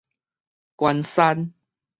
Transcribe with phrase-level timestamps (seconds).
[0.81, 1.53] 關山